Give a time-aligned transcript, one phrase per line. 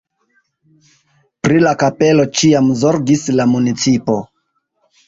[1.47, 4.23] Pri la kapelo ĉiam zorgis la municipo.